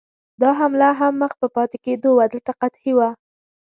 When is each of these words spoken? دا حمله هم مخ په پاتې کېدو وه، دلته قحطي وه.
دا 0.41 0.49
حمله 0.59 0.89
هم 0.99 1.13
مخ 1.21 1.31
په 1.41 1.47
پاتې 1.55 1.77
کېدو 1.85 2.09
وه، 2.13 2.25
دلته 2.33 2.51
قحطي 2.59 2.91
وه. 2.97 3.09